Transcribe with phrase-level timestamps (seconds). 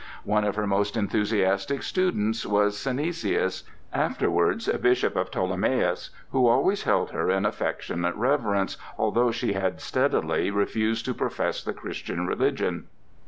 [0.23, 3.61] One of her most enthusiastic students was Synesius,
[3.93, 10.49] afterwards Bishop of Ptolemais, who always held her in affectionate reverence, although she had steadily
[10.49, 12.87] refused to profess the Christian religion.